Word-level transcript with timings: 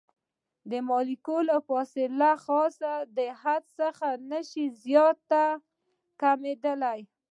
د 0.71 0.73
مالیکول 0.89 1.47
فاصله 1.67 2.13
له 2.21 2.31
خاص 2.45 2.77
حد 3.43 3.63
څخه 3.79 4.07
نشي 4.31 4.65
زیاته 4.83 5.45
کمه 6.21 6.53
کیدلی. 6.55 6.99